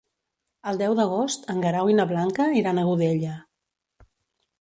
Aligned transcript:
El 0.69 0.77
deu 0.81 0.95
d'agost 0.99 1.45
en 1.53 1.61
Guerau 1.65 1.91
i 1.91 1.97
na 1.99 2.05
Blanca 2.13 2.47
iran 2.61 2.81
a 2.81 2.87
Godella. 2.89 3.35